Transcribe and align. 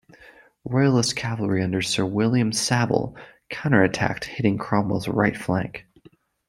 Royalist 0.65 1.15
cavalry 1.15 1.61
under 1.61 1.83
Sir 1.83 2.03
William 2.07 2.51
Savile 2.51 3.15
counterattacked 3.51 4.23
hitting 4.23 4.57
Cromwell's 4.57 5.07
right 5.07 5.37
flank. 5.37 5.85